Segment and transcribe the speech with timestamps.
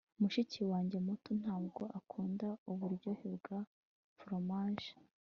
[0.19, 3.59] mushiki wanjye muto ntabwo akunda uburyohe bwa
[4.17, 4.91] foromaje